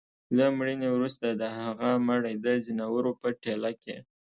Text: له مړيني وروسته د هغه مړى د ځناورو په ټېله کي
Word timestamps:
له 0.37 0.45
مړيني 0.57 0.87
وروسته 0.91 1.27
د 1.31 1.43
هغه 1.59 1.89
مړى 2.09 2.33
د 2.45 2.47
ځناورو 2.65 3.11
په 3.21 3.27
ټېله 3.43 3.71
کي 3.83 3.97